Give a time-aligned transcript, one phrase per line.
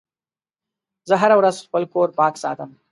[1.07, 2.69] زه هره ورځ خپل کور پاک ساتم.